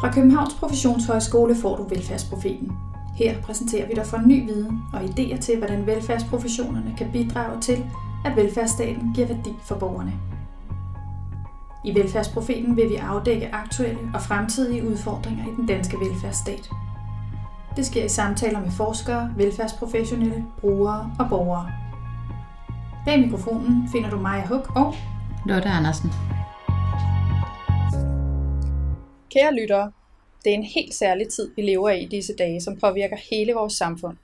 [0.00, 2.72] Fra Københavns Professionshøjskole får du Velfærdsprofeten.
[3.14, 7.84] Her præsenterer vi dig for ny viden og idéer til, hvordan velfærdsprofessionerne kan bidrage til,
[8.24, 10.12] at velfærdsstaten giver værdi for borgerne.
[11.84, 16.70] I Velfærdsprofeten vil vi afdække aktuelle og fremtidige udfordringer i den danske velfærdsstat.
[17.76, 21.70] Det sker i samtaler med forskere, velfærdsprofessionelle, brugere og borgere.
[23.04, 24.94] Bag mikrofonen finder du Maja Huk og
[25.46, 26.12] Lotte Andersen.
[29.32, 29.92] Kære lyttere,
[30.44, 33.72] det er en helt særlig tid, vi lever i disse dage, som påvirker hele vores
[33.72, 34.16] samfund.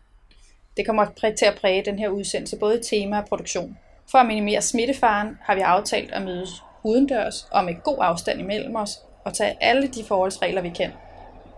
[0.76, 1.06] Det kommer
[1.38, 3.78] til at præge den her udsendelse, både i tema og produktion.
[4.10, 6.50] For at minimere smittefaren har vi aftalt at mødes
[6.84, 10.92] udendørs og med god afstand imellem os og tage alle de forholdsregler, vi kan.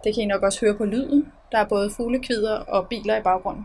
[0.04, 1.32] Det kan I nok også høre på lyden.
[1.52, 3.64] Der er både fuglekvider og biler i baggrunden.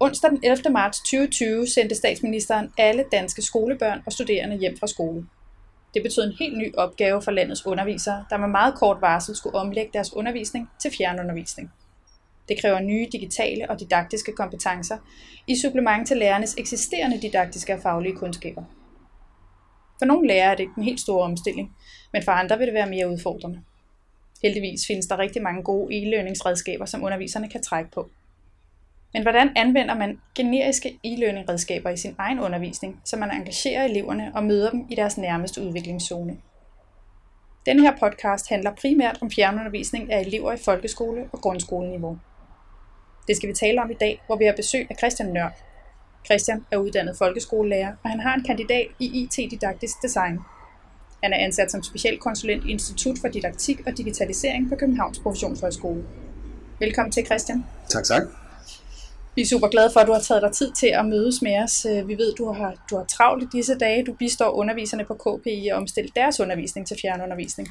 [0.00, 0.70] Onsdag den 11.
[0.70, 5.26] marts 2020 sendte statsministeren alle danske skolebørn og studerende hjem fra skole.
[5.94, 9.58] Det betød en helt ny opgave for landets undervisere, der med meget kort varsel skulle
[9.58, 11.72] omlægge deres undervisning til fjernundervisning.
[12.48, 14.98] Det kræver nye digitale og didaktiske kompetencer
[15.46, 18.64] i supplement til lærernes eksisterende didaktiske og faglige kundskaber.
[19.98, 21.76] For nogle lærere er det en helt stor omstilling,
[22.12, 23.62] men for andre vil det være mere udfordrende.
[24.42, 28.10] Heldigvis findes der rigtig mange gode e-learningsredskaber, som underviserne kan trække på.
[29.12, 34.44] Men hvordan anvender man generiske e-learning-redskaber i sin egen undervisning, så man engagerer eleverne og
[34.44, 36.36] møder dem i deres nærmeste udviklingszone?
[37.66, 42.18] Denne her podcast handler primært om fjernundervisning af elever i folkeskole- og grundskoleniveau.
[43.28, 45.52] Det skal vi tale om i dag, hvor vi har besøg af Christian Nørk.
[46.24, 50.38] Christian er uddannet folkeskolelærer, og han har en kandidat i IT-didaktisk design.
[51.22, 56.04] Han er ansat som specialkonsulent i Institut for Didaktik og Digitalisering på Københavns Professionshøjskole.
[56.78, 57.64] Velkommen til, Christian.
[57.88, 58.41] Tak, tak.
[59.34, 61.62] Vi er super glade for, at du har taget dig tid til at mødes med
[61.62, 61.86] os.
[61.90, 64.04] Øh, vi ved, du har, du har travlt i disse dage.
[64.04, 67.68] Du bistår underviserne på KPI og omstille deres undervisning til fjernundervisning.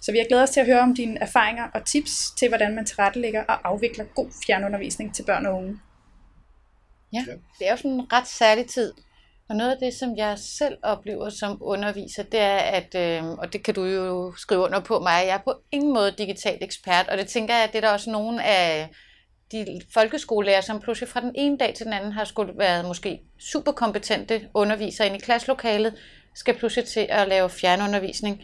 [0.00, 2.74] Så vi har glædet os til at høre om dine erfaringer og tips til, hvordan
[2.74, 5.78] man tilrettelægger og afvikler god fjernundervisning til børn og unge.
[7.12, 7.24] Ja,
[7.58, 8.92] det er jo sådan en ret særlig tid.
[9.48, 13.52] Og noget af det, som jeg selv oplever som underviser, det er, at, øh, og
[13.52, 17.08] det kan du jo skrive under på mig, jeg er på ingen måde digital ekspert,
[17.08, 18.90] og det tænker jeg, at det er der også nogle af
[19.52, 23.20] de folkeskolelærer, som pludselig fra den ene dag til den anden har skulle været måske
[23.38, 25.94] superkompetente undervisere ind i klasselokalet,
[26.34, 28.42] skal pludselig til at lave fjernundervisning.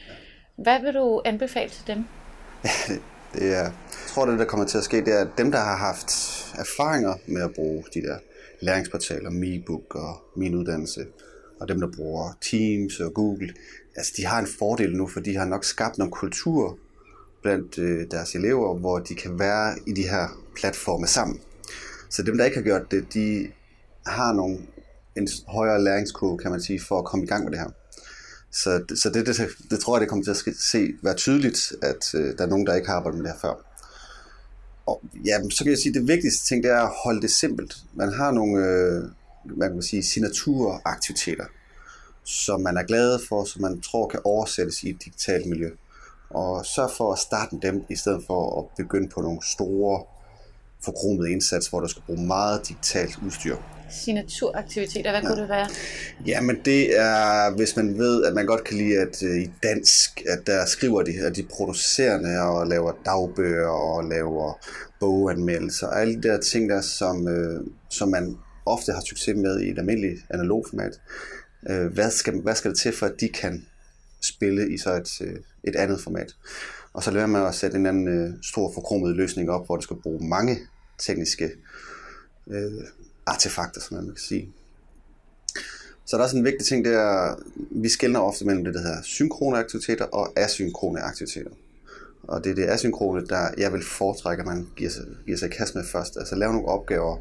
[0.56, 2.04] Hvad vil du anbefale til dem?
[3.34, 3.72] det er, jeg
[4.08, 6.10] tror, det der kommer til at ske, det er, at dem, der har haft
[6.58, 8.18] erfaringer med at bruge de der
[8.60, 11.06] læringsportaler, MeBook og Min Uddannelse,
[11.60, 13.54] og dem, der bruger Teams og Google,
[13.96, 16.78] altså de har en fordel nu, for de har nok skabt nogle kultur
[17.42, 21.40] blandt øh, deres elever, hvor de kan være i de her platforme sammen.
[22.10, 23.48] Så dem, der ikke har gjort det, de
[24.06, 24.58] har nogle,
[25.16, 27.70] en højere læringskurve, kan man sige, for at komme i gang med det her.
[28.52, 32.14] Så, så det, det, det tror jeg, det kommer til at se, være tydeligt, at
[32.14, 33.54] øh, der er nogen, der ikke har arbejdet med det her før.
[34.86, 37.30] Og ja, så kan jeg sige, at det vigtigste ting, det er at holde det
[37.30, 37.76] simpelt.
[37.94, 39.02] Man har nogle, øh,
[39.58, 41.44] man kan sige, signaturaktiviteter,
[42.24, 45.70] som man er glad for, som man tror kan oversættes i et digitalt miljø.
[46.34, 50.04] Og sørg for at starte dem, i stedet for at begynde på nogle store
[50.84, 53.56] forkromede indsats, hvor du skal bruge meget digitalt udstyr.
[53.90, 55.28] Signaturaktiviteter, hvad ja.
[55.28, 55.68] kunne det være?
[56.26, 60.22] Jamen det er, hvis man ved, at man godt kan lide, at uh, i dansk,
[60.28, 64.66] at der skriver de, at de producerende og laver dagbøger og laver
[65.00, 69.60] boganmeldelser, og alle de der ting der, som, uh, som man ofte har succes med
[69.60, 71.00] i et almindeligt analog format.
[71.70, 73.66] Uh, hvad, skal, hvad skal der til for, at de kan
[74.22, 76.36] spille i så et, et andet format?
[76.92, 79.82] Og så lader man at sætte en anden øh, stor forkromet løsning op, hvor du
[79.82, 80.58] skal bruge mange
[80.98, 81.50] tekniske
[82.50, 82.84] øh,
[83.26, 84.52] artefakter, som man kan sige.
[86.04, 87.36] Så der er også en vigtig ting, det er,
[87.70, 91.50] vi skældner ofte mellem det, der hedder synkrone aktiviteter og asynkrone aktiviteter.
[92.22, 95.50] Og det er det asynkrone, der jeg vil foretrække, at man giver sig, giver sig
[95.50, 96.16] kast med først.
[96.16, 97.16] Altså lave nogle opgaver,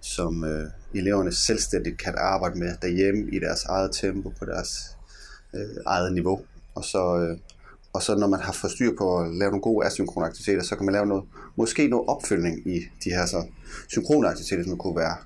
[0.00, 4.96] som øh, eleverne selvstændigt kan arbejde med derhjemme i deres eget tempo, på deres
[5.54, 6.40] øh, eget niveau.
[6.74, 7.38] Og så øh,
[7.92, 10.76] og så når man har fået styr på at lave nogle gode asynkrone aktiviteter, så
[10.76, 11.24] kan man lave noget,
[11.56, 13.46] måske noget opfølgning i de her så
[13.88, 15.16] synkrone aktiviteter, som kunne være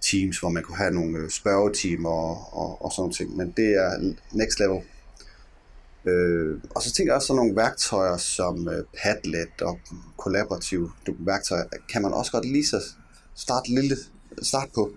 [0.00, 3.36] teams, hvor man kunne have nogle øh, spørgetimer og, og, og sådan noget ting.
[3.36, 4.80] Men det er next level.
[6.04, 9.78] Øh, og så tænker jeg også sådan nogle værktøjer som øh, Padlet og
[10.16, 12.82] kollaborative værktøjer, kan man også godt lige så
[13.34, 13.96] starte lille
[14.42, 14.90] start på,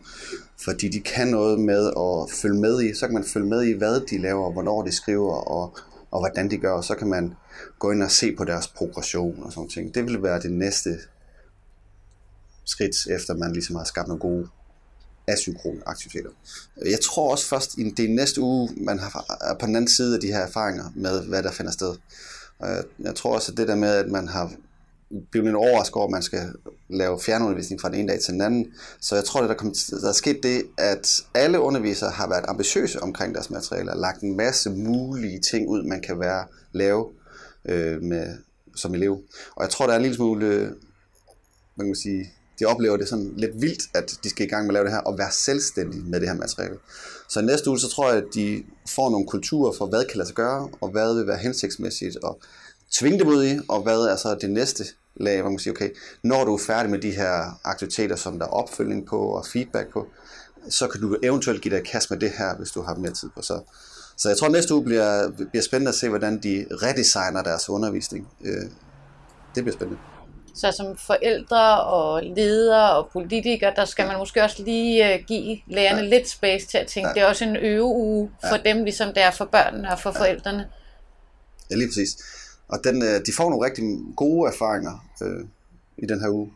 [0.57, 3.71] fordi de kan noget med at følge med i, så kan man følge med i,
[3.71, 5.77] hvad de laver, hvornår de skriver, og
[6.11, 7.35] og hvordan de gør, og så kan man
[7.79, 9.95] gå ind og se på deres progression og sådan ting.
[9.95, 10.97] Det vil være det næste
[12.65, 14.47] skridt, efter man ligesom har skabt nogle gode
[15.27, 16.29] asynkrone aktiviteter.
[16.85, 20.15] Jeg tror også først, i det næste uge, man har, er på den anden side
[20.15, 21.95] af de her erfaringer med, hvad der finder sted.
[22.59, 24.51] Og jeg, jeg tror også, at det der med, at man har
[25.31, 26.53] blevet lidt overrasket over, at man skal
[26.89, 28.73] lave fjernundervisning fra den ene dag til den anden.
[29.01, 32.45] Så jeg tror, at der, kom, der er sket det, at alle undervisere har været
[32.47, 37.07] ambitiøse omkring deres materialer, lagt en masse mulige ting ud, man kan være lave
[37.65, 38.37] øh, med,
[38.75, 39.21] som elev.
[39.55, 40.67] Og jeg tror, der er en lille smule, øh,
[41.77, 44.69] kan man sige, de oplever det sådan lidt vildt, at de skal i gang med
[44.69, 46.77] at lave det her, og være selvstændige med det her materiale.
[47.29, 48.63] Så i næste uge, så tror jeg, at de
[48.95, 52.41] får nogle kulturer for, hvad kan lade sig gøre, og hvad vil være hensigtsmæssigt, og
[52.91, 54.83] tvinge dem ud i, og hvad er så det næste
[55.15, 55.89] lag, hvor man siger, okay,
[56.23, 59.93] når du er færdig med de her aktiviteter, som der er opfølgning på og feedback
[59.93, 60.07] på,
[60.69, 63.29] så kan du eventuelt give dig kast med det her, hvis du har mere tid
[63.35, 63.41] på.
[63.41, 63.61] Så,
[64.17, 67.69] så jeg tror, at næste uge bliver, bliver spændende at se, hvordan de redesigner deres
[67.69, 68.27] undervisning.
[68.45, 68.69] Øh,
[69.55, 70.01] det bliver spændende.
[70.55, 75.57] Så som forældre og ledere og politikere, der skal man måske også lige øh, give
[75.67, 76.07] lærerne ja.
[76.07, 77.13] lidt space til at tænke, ja.
[77.13, 78.73] det er også en øveuge for ja.
[78.73, 80.19] dem, ligesom det er for børnene og for ja.
[80.19, 80.67] forældrene.
[81.71, 82.17] Ja, lige præcis.
[82.69, 83.83] Og den, øh, de får nogle rigtig
[84.15, 85.45] gode erfaringer øh,
[85.97, 86.51] i den her uge,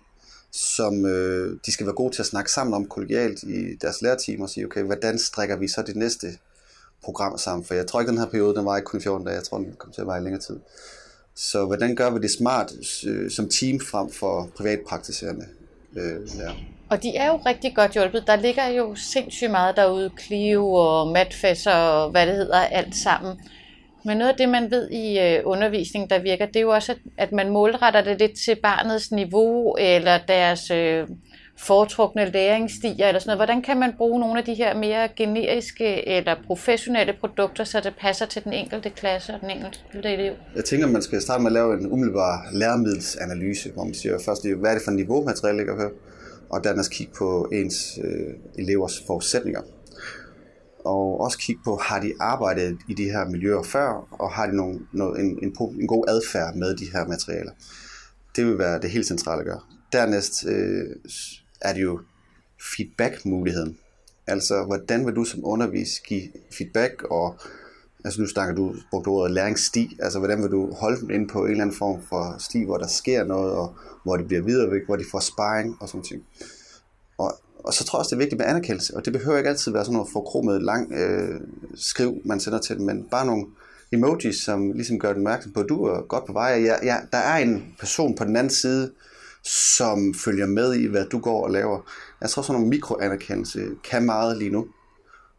[0.52, 4.42] som øh, de skal være gode til at snakke sammen om kollegialt i deres lærerteam
[4.42, 6.28] og sige, okay, hvordan strikker vi så det næste
[7.04, 7.66] program sammen?
[7.66, 9.58] For jeg tror ikke, den her periode, den var ikke kun 14 dage, jeg tror,
[9.58, 10.60] den kommer til at være i længere tid.
[11.36, 12.72] Så hvordan gør vi det smart
[13.08, 15.46] øh, som team frem for privatpraktiserende
[15.96, 16.54] øh, lærer?
[16.90, 18.24] Og de er jo rigtig godt hjulpet.
[18.28, 23.38] Der ligger jo sindssygt meget derude, Clio og Matfes og hvad det hedder, alt sammen.
[24.06, 26.96] Men noget af det, man ved i øh, undervisning, der virker, det er jo også,
[27.18, 31.08] at, man målretter det lidt til barnets niveau, eller deres øh,
[31.58, 33.38] foretrukne læringsstiger, eller sådan noget.
[33.38, 37.94] Hvordan kan man bruge nogle af de her mere generiske eller professionelle produkter, så det
[38.00, 40.34] passer til den enkelte klasse og den enkelte elev?
[40.56, 44.48] Jeg tænker, man skal starte med at lave en umiddelbar læremiddelsanalyse, hvor man siger først,
[44.48, 45.92] hvad er det for et niveau, materiale ligger på,
[46.50, 49.62] og dernæst kigge på ens øh, elevers forudsætninger
[50.86, 54.56] og også kigge på, har de arbejdet i de her miljøer før, og har de
[54.56, 57.52] nogle, noget, en, en, en god adfærd med de her materialer.
[58.36, 59.60] Det vil være det helt centrale at gøre.
[59.94, 60.96] Dernæst øh,
[61.62, 62.00] er det jo
[62.76, 63.78] feedback-muligheden.
[64.28, 67.36] Altså, hvordan vil du som undervis give feedback, og
[68.06, 71.46] altså nu snakker du, brugte ordet læringssti, altså hvordan vil du holde dem ind på
[71.46, 74.82] en eller anden form for sti, hvor der sker noget, og hvor de bliver viderevæk,
[74.86, 76.24] hvor de får sparring og sådan ting.
[77.18, 79.50] Og og så tror jeg også, det er vigtigt med anerkendelse, og det behøver ikke
[79.50, 81.42] altid være sådan noget forkromet lang øh,
[81.76, 83.46] skriv, man sender til dem, men bare nogle
[83.92, 86.50] emojis, som ligesom gør den opmærksom på, at du er godt på vej.
[86.50, 88.92] Ja, ja, der er en person på den anden side,
[89.44, 91.80] som følger med i, hvad du går og laver.
[92.22, 94.68] Jeg tror, sådan nogle mikroanerkendelse kan meget lige nu,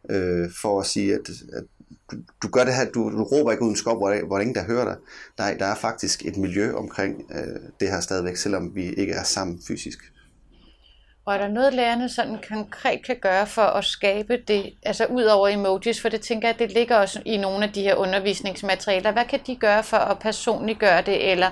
[0.09, 1.63] øh, for at sige, at, at
[2.11, 4.63] du, du gør det her, du, du råber ikke uden skov, hvor, hvor ingen der
[4.63, 4.95] hører dig.
[5.37, 9.23] Der, der er faktisk et miljø omkring øh, det her stadigvæk, selvom vi ikke er
[9.23, 9.99] sammen fysisk.
[11.25, 15.23] Og er der noget, lærerne sådan konkret kan gøre for at skabe det, altså ud
[15.23, 19.11] over emojis, for det tænker jeg, det ligger også i nogle af de her undervisningsmaterialer.
[19.11, 21.49] Hvad kan de gøre for at personliggøre det, eller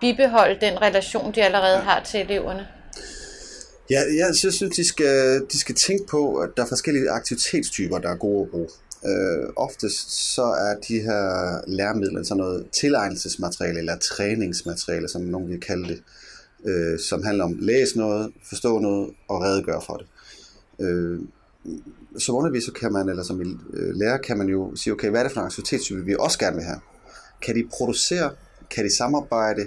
[0.00, 2.66] bibeholde den relation, de allerede har til eleverne?
[3.90, 8.10] Ja, jeg synes, de skal, de skal tænke på, at der er forskellige aktivitetstyper, der
[8.10, 8.68] er gode at bruge.
[9.06, 15.60] Øh, oftest så er de her læremidler sådan noget tilegnelsesmateriale eller træningsmateriale, som nogen vil
[15.60, 16.02] kalde det
[16.64, 20.06] øh, som handler om læse noget, forstå noget og redegøre for det.
[20.80, 21.20] Øh,
[22.18, 23.40] som underviser kan man, eller som
[23.72, 26.38] øh, lærer, kan man jo sige, okay, hvad er det for en aktivitetstype, vi også
[26.38, 26.80] gerne vil have?
[27.42, 28.30] Kan de producere?
[28.70, 29.66] Kan de samarbejde?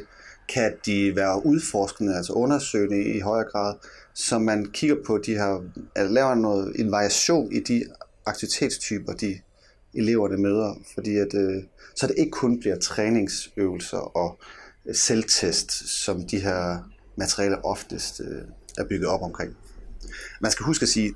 [0.53, 3.75] Kan de være udforskende, altså undersøgende i højere grad?
[4.13, 5.63] Så man kigger på de her,
[5.95, 7.83] at laver noget, en variation i de
[8.25, 9.39] aktivitetstyper, de
[9.93, 11.63] eleverne møder, fordi at, øh,
[11.95, 14.39] så det ikke kun bliver træningsøvelser og
[14.93, 18.41] selvtest, som de her materialer oftest øh,
[18.77, 19.57] er bygget op omkring.
[20.41, 21.15] Man skal huske at sige,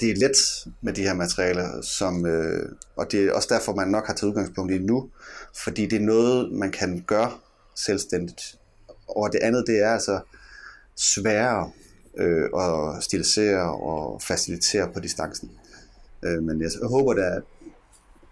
[0.00, 0.36] det er let
[0.80, 4.30] med de her materialer, som, øh, og det er også derfor, man nok har taget
[4.30, 5.10] udgangspunkt i nu,
[5.64, 7.32] fordi det er noget, man kan gøre
[7.76, 8.56] selvstændigt.
[9.08, 10.20] Og det andet, det er altså
[10.96, 11.70] sværere
[12.18, 15.50] øh, at stilisere og facilitere på distancen.
[16.22, 17.42] Øh, men jeg håber da, at,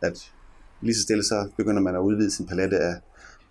[0.03, 0.33] at
[0.81, 2.95] lige så stille så begynder man at udvide sin palette af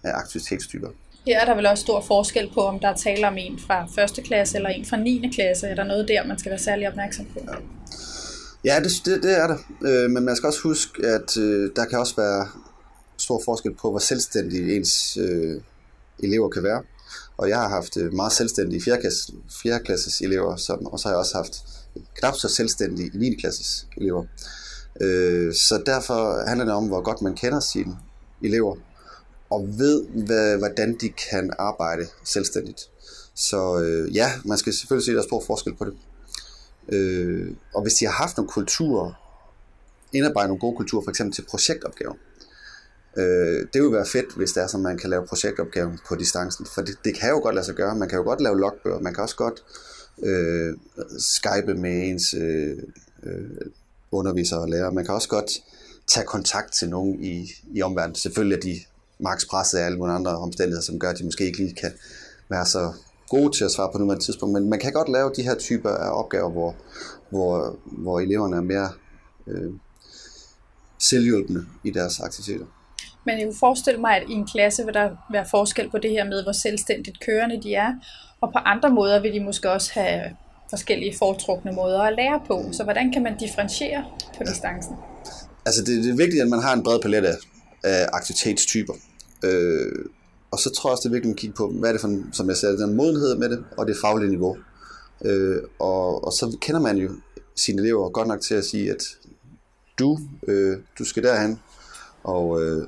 [0.03, 0.89] af aktivitetstyper.
[1.25, 4.03] Her er der vel også stor forskel på, om der er tale om en fra
[4.19, 4.23] 1.
[4.23, 5.31] klasse eller en fra 9.
[5.33, 5.67] klasse.
[5.67, 7.39] Er der noget der, man skal være særlig opmærksom på?
[7.47, 9.57] Ja, ja det, det, det er der.
[9.85, 12.47] Øh, men man skal også huske, at øh, der kan også være
[13.17, 15.61] stor forskel på, hvor selvstændige ens øh,
[16.19, 16.83] elever kan være.
[17.37, 18.97] Og jeg har haft øh, meget selvstændige 4.
[19.01, 19.79] Klasses, 4.
[19.79, 21.53] klasses elever, som, og så har jeg også haft
[22.19, 23.35] knap så selvstændige 9.
[23.35, 24.23] klasses elever.
[25.01, 27.97] Øh, så derfor handler det om, hvor godt man kender sine
[28.43, 28.75] elever,
[29.49, 32.89] og ved, hvad, hvordan de kan arbejde selvstændigt.
[33.35, 35.93] Så øh, ja, man skal selvfølgelig se, at der er stor forskel på det.
[36.89, 39.13] Øh, og hvis de har haft nogle kulturer,
[40.13, 42.13] indarbejdet nogle gode kulturer, for eksempel til projektopgaver,
[43.17, 46.65] Øh, det vil være fedt, hvis det er sådan, man kan lave projektopgaven på distancen,
[46.65, 47.95] for det, det kan jo godt lade sig gøre.
[47.95, 49.63] Man kan jo godt lave logbøger, man kan også godt
[50.23, 50.77] øh,
[51.19, 52.77] skype med ens øh,
[53.23, 53.71] øh,
[54.11, 54.91] undervisere og lærere.
[54.91, 55.51] Man kan også godt
[56.07, 58.15] tage kontakt til nogen i, i omverdenen.
[58.15, 58.79] Selvfølgelig er de
[59.19, 61.91] maks presset af alle mulige andre omstændigheder, som gør, at de måske ikke lige kan
[62.49, 62.93] være så
[63.29, 65.89] gode til at svare på nuværende tidspunkt, men man kan godt lave de her typer
[65.89, 66.75] af opgaver, hvor,
[67.29, 68.89] hvor, hvor eleverne er mere
[69.47, 69.71] øh,
[70.99, 72.65] selvhjulpende i deres aktiviteter.
[73.25, 76.11] Men jeg kunne forestille mig, at i en klasse vil der være forskel på det
[76.11, 77.93] her med, hvor selvstændigt kørende de er,
[78.41, 80.21] og på andre måder vil de måske også have
[80.69, 82.65] forskellige foretrukne måder at lære på.
[82.71, 84.05] Så hvordan kan man differentiere
[84.37, 84.95] på distancen?
[85.65, 87.35] Altså det, det er vigtigt, at man har en bred palet af,
[87.83, 88.93] af aktivitetstyper.
[89.43, 90.05] Øh,
[90.51, 92.07] og så tror jeg også, det er vigtigt at kigge på, hvad er det for,
[92.07, 94.57] en, som jeg sagde, den modenhed med det, og det faglige niveau.
[95.25, 97.09] Øh, og, og så kender man jo
[97.55, 99.03] sine elever godt nok til at sige, at
[99.99, 101.59] du, øh, du skal derhen,
[102.23, 102.87] og øh,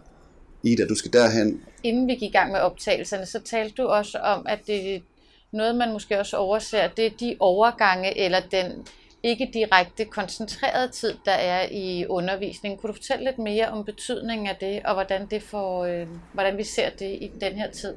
[0.64, 1.62] Ida, du skal derhen.
[1.84, 5.04] Inden vi gik i gang med optagelserne, så talte du også om, at det
[5.52, 8.88] noget, man måske også overser, det er de overgange eller den
[9.24, 12.80] ikke direkte koncentreret tid, der er i undervisningen.
[12.80, 16.58] Kunne du fortælle lidt mere om betydningen af det, og hvordan, det får, øh, hvordan
[16.58, 17.94] vi ser det i den her tid?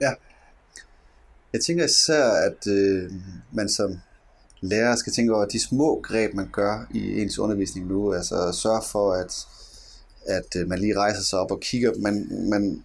[0.00, 0.10] Ja.
[1.52, 3.12] Jeg tænker især, at øh,
[3.52, 3.98] man som
[4.60, 8.12] lærer skal tænke over de små greb, man gør i ens undervisning nu.
[8.12, 9.46] Altså sørge for, at,
[10.26, 11.92] at øh, man lige rejser sig op og kigger.
[11.98, 12.84] Man, man,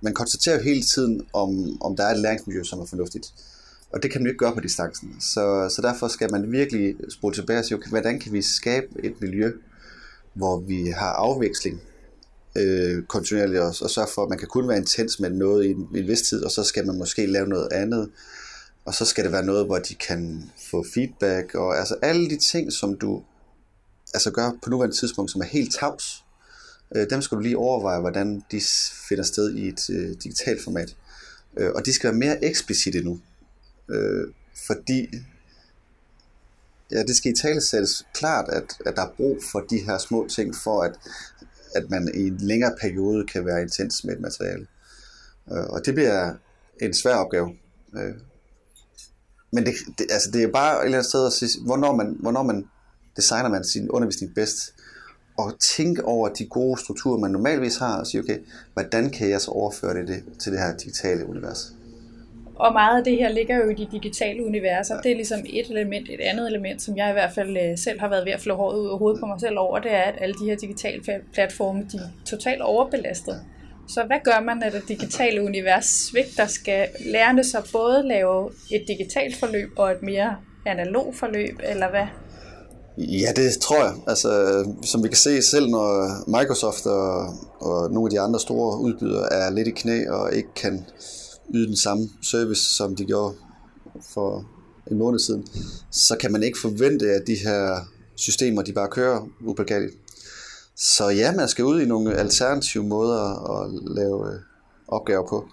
[0.00, 3.32] man konstaterer jo hele tiden, om, om der er et læringsmiljø, som er fornuftigt.
[3.92, 5.16] Og det kan man jo ikke gøre på distancen.
[5.20, 8.86] Så, så derfor skal man virkelig spole tilbage og sige, okay, hvordan kan vi skabe
[9.04, 9.52] et miljø,
[10.34, 11.80] hvor vi har afveksling
[12.56, 15.70] øh, kontinuerligt også, og sørge for, at man kan kun være intens med noget i
[15.70, 18.10] en, i en vis tid, og så skal man måske lave noget andet.
[18.84, 22.36] Og så skal det være noget, hvor de kan få feedback, og altså alle de
[22.36, 23.22] ting, som du
[24.14, 26.24] altså gør på nuværende tidspunkt, som er helt tavs,
[26.96, 28.60] øh, dem skal du lige overveje, hvordan de
[29.08, 30.96] finder sted i et øh, digitalt format.
[31.58, 33.20] Øh, og de skal være mere eksplicite nu.
[33.90, 34.32] Øh,
[34.66, 35.08] fordi
[36.90, 39.98] ja, det skal i tale sættes klart, at, at der er brug for de her
[39.98, 40.98] små ting, for at,
[41.74, 44.66] at man i en længere periode kan være intens med et materiale.
[45.52, 46.34] Øh, og det bliver
[46.80, 47.56] en svær opgave.
[47.96, 48.14] Øh,
[49.52, 52.16] men det, det, altså det er bare et eller andet sted at sige, hvornår man,
[52.20, 52.68] hvornår man
[53.16, 54.74] designer man sin undervisning bedst,
[55.38, 58.38] og tænke over de gode strukturer, man normalvis har, og sige, okay,
[58.72, 61.74] hvordan kan jeg så overføre det til det her digitale univers?
[62.64, 64.94] Og meget af det her ligger jo i de digitale universer.
[64.94, 65.00] Ja.
[65.00, 66.08] Det er ligesom et element.
[66.08, 68.56] Et andet element, som jeg i hvert fald øh, selv har været ved at flå
[68.56, 71.02] håret ud af hovedet på mig selv over, det er, at alle de her digitale
[71.34, 73.40] platforme, de er totalt overbelastet.
[73.88, 76.46] Så hvad gør man, når det digitale univers svigter?
[76.46, 80.36] Skal lærerne så både lave et digitalt forløb og et mere
[80.66, 82.06] analog forløb, eller hvad?
[82.98, 83.92] Ja, det tror jeg.
[84.06, 84.30] Altså,
[84.82, 85.88] som vi kan se selv, når
[86.38, 90.54] Microsoft og, og nogle af de andre store udbydere er lidt i knæ og ikke
[90.56, 90.84] kan
[91.54, 93.34] yde den samme service, som de gjorde
[94.14, 94.46] for
[94.90, 95.46] en måned siden,
[95.90, 99.96] så kan man ikke forvente, at de her systemer, de bare kører upåkaldeligt.
[100.76, 104.40] Så ja, man skal ud i nogle alternative måder at lave øh,
[104.88, 105.48] opgaver på.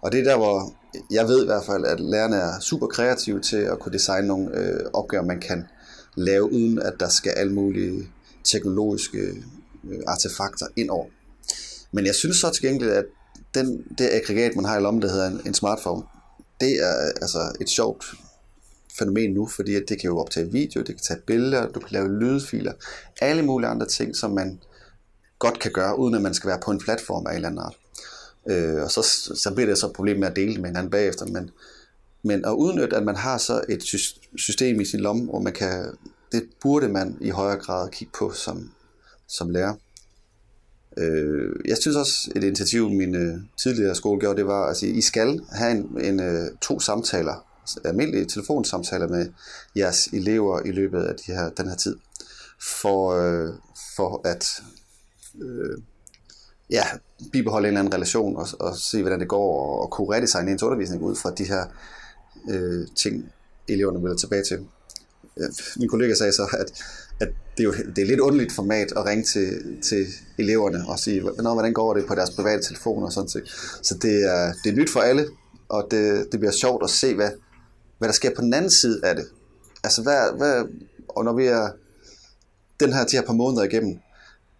[0.00, 0.74] Og det er der, hvor
[1.10, 4.58] jeg ved i hvert fald, at lærerne er super kreative til at kunne designe nogle
[4.58, 5.64] øh, opgaver, man kan
[6.16, 8.08] lave, uden at der skal alle mulige
[8.44, 9.18] teknologiske
[9.90, 11.06] øh, artefakter ind over.
[11.92, 13.04] Men jeg synes så til gengæld, at
[13.56, 16.02] den, det aggregat, man har i lommen, der hedder en, en smartphone,
[16.60, 18.04] det er altså et sjovt
[18.98, 21.88] fænomen nu, fordi at det kan jo optage video, det kan tage billeder, du kan
[21.90, 22.72] lave lydfiler,
[23.20, 24.60] alle mulige andre ting, som man
[25.38, 27.62] godt kan gøre, uden at man skal være på en platform af en eller anden
[27.64, 27.76] art.
[28.48, 29.02] Øh, og så,
[29.34, 31.50] så bliver det så et problem med at dele med hinanden bagefter, men,
[32.22, 33.82] men at udnytte, at man har så et
[34.36, 35.84] system i sin lomme, hvor man kan,
[36.32, 38.70] det burde man i højere grad kigge på som,
[39.28, 39.74] som lærer.
[40.96, 44.92] Øh, jeg synes også, et initiativ, min øh, tidligere skole gjorde, det var at sige,
[44.92, 47.46] I skal have en, en, øh, to samtaler,
[47.84, 49.28] almindelige telefonsamtaler med
[49.76, 51.96] jeres elever i løbet af de her, den her tid,
[52.62, 53.52] for, øh,
[53.96, 54.62] for at
[55.42, 55.78] øh,
[56.70, 56.84] ja,
[57.32, 60.52] bibeholde en eller anden relation og, og se, hvordan det går, og, og kunne redesigne
[60.52, 61.64] ens undervisning ud fra de her
[62.50, 63.32] øh, ting,
[63.68, 64.66] eleverne vil tilbage til.
[65.36, 66.82] Øh, min kollega sagde så, at
[67.20, 70.06] at det er jo det er lidt underligt format at ringe til, til
[70.38, 73.48] eleverne og sige, hvordan går det på deres private telefoner og sådan set.
[73.82, 75.26] Så det er, det er nyt for alle,
[75.68, 77.30] og det, det bliver sjovt at se, hvad,
[77.98, 79.24] hvad der sker på den anden side af det.
[79.84, 80.64] Altså, hvad, hvad,
[81.08, 81.68] og når vi er
[82.80, 83.98] den her, de her par måneder igennem,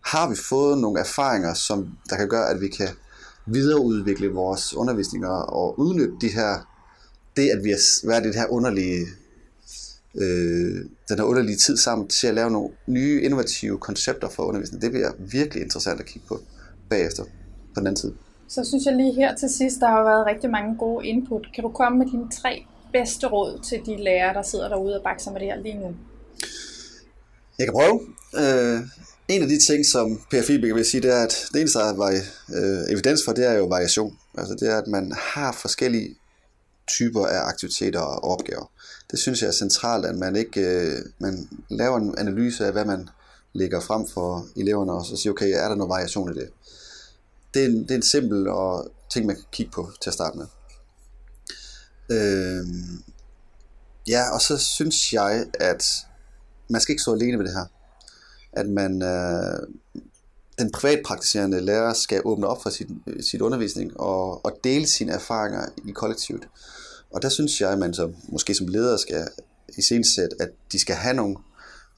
[0.05, 2.89] har vi fået nogle erfaringer, som der kan gøre, at vi kan
[3.47, 6.69] videreudvikle vores undervisninger og udnytte de her,
[7.37, 9.07] det at vi har været i det her underlige
[10.17, 14.83] øh, den her underlige tid sammen til at lave nogle nye innovative koncepter for undervisning.
[14.83, 16.41] Det bliver virkelig interessant at kigge på
[16.91, 17.25] bagefter.
[17.75, 18.15] på den anden side.
[18.49, 21.47] Så synes jeg lige her til sidst, der har været rigtig mange gode input.
[21.55, 25.03] Kan du komme med dine tre bedste råd til de lærere, der sidder derude og
[25.03, 25.95] bakser med det her lige nu?
[27.59, 28.01] Jeg kan prøve.
[28.43, 28.81] Øh,
[29.29, 32.23] en af de ting, som PFI vil sige, det er, at det eneste, der er
[32.57, 34.19] øh, evidens for, det er jo variation.
[34.39, 36.17] Altså det er, at man har forskellige
[36.89, 38.71] typer af aktiviteter og opgaver.
[39.11, 42.85] Det synes jeg er centralt, at man ikke øh, man laver en analyse af, hvad
[42.85, 43.09] man
[43.53, 46.51] lægger frem for eleverne, og så siger, okay, er der noget variation i det?
[47.55, 50.15] Det er en, det er en simpel og ting, man kan kigge på til at
[50.15, 50.47] starte med.
[52.11, 52.67] Øh,
[54.09, 55.85] ja, og så synes jeg, at
[56.71, 57.67] man skal ikke stå alene med det her.
[58.53, 59.69] At man, øh,
[60.59, 65.13] den privatpraktiserende lærer skal åbne op for sit, øh, sit undervisning og, og dele sine
[65.13, 66.49] erfaringer i kollektivet.
[67.11, 69.29] Og der synes jeg, at man som, måske som leder skal
[69.79, 71.37] i sæt, at de skal have nogle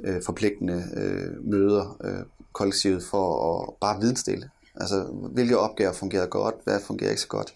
[0.05, 4.51] øh, forpligtende øh, møder øh, kollektivet for at bare vidensdele.
[4.75, 7.55] Altså, hvilke opgaver fungerer godt, hvad fungerer ikke så godt.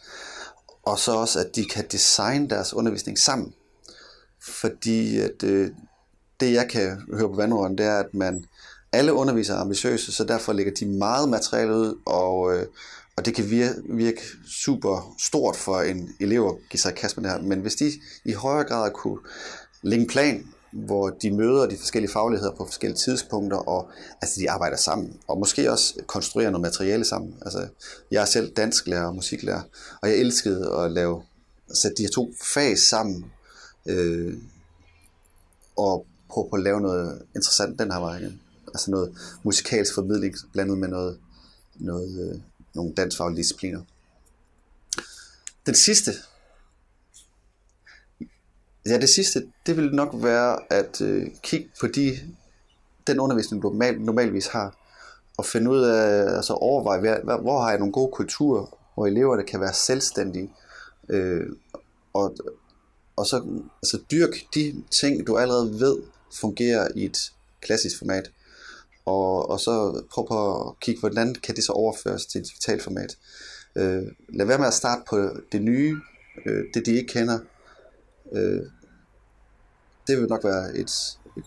[0.83, 3.55] Og så også, at de kan designe deres undervisning sammen.
[4.41, 5.71] Fordi at, øh,
[6.41, 8.45] det, jeg kan høre på vandrøren, det er, at man
[8.93, 12.67] alle undervisere er ambitiøse, så derfor lægger de meget materiale ud, og, øh,
[13.17, 17.25] og det kan virke, virke super stort for en elev at give sig kast med
[17.25, 17.43] det her.
[17.43, 17.93] Men hvis de
[18.25, 19.19] i højere grad kunne
[19.83, 23.91] lægge en plan, hvor de møder de forskellige fagligheder på forskellige tidspunkter, og
[24.23, 27.35] altså de arbejder sammen, og måske også konstruerer noget materiale sammen.
[27.43, 27.69] Altså,
[28.11, 29.63] jeg er selv dansklærer og musiklærer,
[30.03, 31.23] og jeg elskede at lave,
[31.75, 33.25] sætte de her to fag sammen,
[33.87, 34.35] øh,
[35.77, 38.41] og prøve på at lave noget interessant den her vej igen.
[38.75, 41.19] Altså noget musikalsk formidling blandet med noget,
[41.75, 42.41] noget, øh,
[42.75, 43.81] nogle dansfaglige discipliner.
[45.67, 46.13] Den sidste,
[48.87, 52.19] ja det sidste, det vil nok være at øh, kigge på de,
[53.07, 54.77] den undervisning, du normal, normalvis har,
[55.37, 59.43] og finde ud af, altså overveje, hvor, hvor har jeg nogle gode kulturer, hvor eleverne
[59.43, 60.51] kan være selvstændige,
[61.09, 61.47] øh,
[62.13, 62.37] og,
[63.17, 65.97] og så altså dyrk de ting, du allerede ved
[66.41, 67.19] fungerer i et
[67.61, 68.31] klassisk format,
[69.05, 72.83] og, og så prøv på at kigge, hvordan kan det så overføres til et digitalt
[72.83, 73.17] format.
[73.77, 75.97] Øh, lad være med at starte på det nye,
[76.47, 77.39] øh, det de ikke kender.
[78.33, 78.63] Øh,
[80.07, 81.45] det vil nok være et, et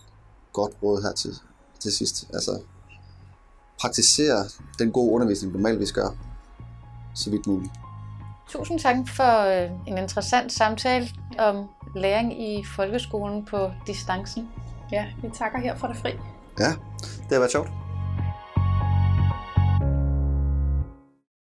[0.52, 1.34] godt råd her til,
[1.80, 2.24] til sidst.
[2.34, 2.60] Altså,
[3.80, 4.44] praktisere
[4.78, 6.16] den gode undervisning, du normalvis gør,
[7.14, 7.72] så vidt muligt.
[8.48, 14.48] Tusind tak for øh, en interessant samtale om læring i folkeskolen på distancen.
[14.92, 16.10] Ja, vi takker her fra det fri.
[16.58, 16.74] Ja,
[17.28, 17.85] det har været sjovt.